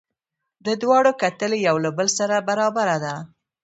[0.65, 3.15] د دواړو کتلې یو له بل سره برابره ده.